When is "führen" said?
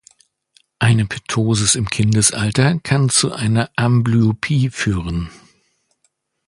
4.71-5.29